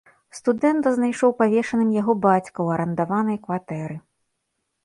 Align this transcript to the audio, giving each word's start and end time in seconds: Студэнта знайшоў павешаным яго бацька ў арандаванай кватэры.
Студэнта 0.37 0.93
знайшоў 0.95 1.35
павешаным 1.41 1.93
яго 2.01 2.13
бацька 2.25 2.47
ў 2.47 2.67
арандаванай 2.79 3.37
кватэры. 3.45 3.95